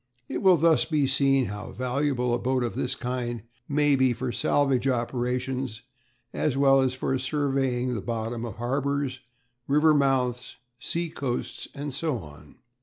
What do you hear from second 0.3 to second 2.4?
will thus be seen how valuable a